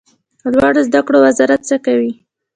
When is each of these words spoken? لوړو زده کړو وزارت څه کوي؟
لوړو 0.51 0.81
زده 0.87 1.01
کړو 1.07 1.17
وزارت 1.25 1.61
څه 1.69 1.75
کوي؟ 1.85 2.11